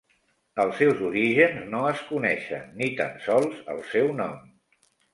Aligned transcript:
Els 0.63 0.79
seus 0.83 1.03
orígens 1.09 1.69
no 1.75 1.83
es 1.91 2.03
coneixen, 2.09 2.67
ni 2.83 2.91
tan 3.03 3.23
sols 3.29 3.63
el 3.77 3.89
seu 3.97 4.15
nom. 4.25 4.39